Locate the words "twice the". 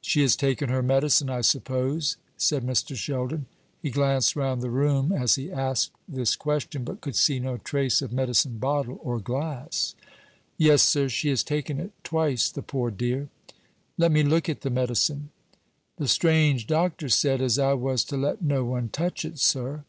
12.04-12.62